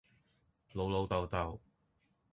[0.71, 1.59] 老老竇竇